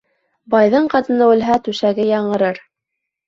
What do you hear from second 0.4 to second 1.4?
Байҙың ҡатыны